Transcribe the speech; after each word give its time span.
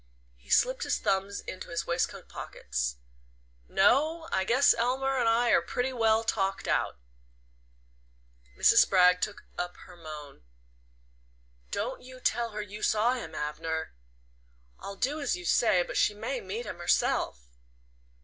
He 0.35 0.49
slipped 0.49 0.81
his 0.81 0.97
thumbs 0.97 1.41
into 1.41 1.69
his 1.69 1.85
waistcoat 1.85 2.27
pockets. 2.27 2.95
"No 3.69 4.27
I 4.31 4.45
guess 4.45 4.73
Elmer 4.73 5.19
and 5.19 5.29
I 5.29 5.51
are 5.51 5.61
pretty 5.61 5.93
well 5.93 6.23
talked 6.23 6.67
out." 6.67 6.97
Mrs. 8.57 8.77
Spragg 8.77 9.21
took 9.21 9.43
up 9.59 9.77
her 9.85 9.95
moan. 9.95 10.41
"Don't 11.69 12.01
you 12.01 12.19
tell 12.19 12.49
her 12.49 12.63
you 12.63 12.81
saw 12.81 13.13
him, 13.13 13.35
Abner." 13.35 13.93
"I'll 14.79 14.95
do 14.95 15.19
as 15.21 15.37
you 15.37 15.45
say; 15.45 15.83
but 15.83 15.97
she 15.97 16.15
may 16.15 16.41
meet 16.41 16.65
him 16.65 16.79
herself." 16.79 17.45